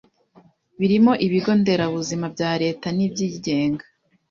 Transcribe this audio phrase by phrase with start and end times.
[0.79, 3.83] birimo ibigo nderabuzima bya Leta n’ibyigenga.